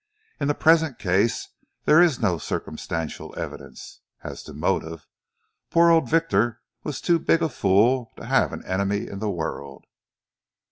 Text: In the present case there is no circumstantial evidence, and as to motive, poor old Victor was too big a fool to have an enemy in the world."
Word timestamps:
In 0.39 0.47
the 0.47 0.55
present 0.55 0.97
case 0.97 1.49
there 1.85 2.01
is 2.01 2.19
no 2.19 2.39
circumstantial 2.39 3.35
evidence, 3.37 3.99
and 4.23 4.31
as 4.31 4.41
to 4.45 4.51
motive, 4.51 5.05
poor 5.69 5.91
old 5.91 6.09
Victor 6.09 6.59
was 6.83 7.01
too 7.01 7.19
big 7.19 7.43
a 7.43 7.49
fool 7.49 8.11
to 8.17 8.25
have 8.25 8.51
an 8.51 8.65
enemy 8.65 9.05
in 9.07 9.19
the 9.19 9.29
world." 9.29 9.85